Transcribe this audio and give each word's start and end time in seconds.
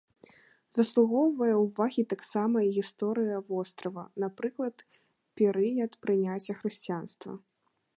Заслугоўвае 0.77 1.49
ўвагі 1.57 2.03
таксама 2.15 2.57
і 2.69 2.73
гісторыя 2.79 3.37
вострава, 3.53 4.03
напрыклад, 4.25 4.75
перыяд 5.43 5.91
прыняцця 6.07 6.53
хрысціянства. 6.65 7.33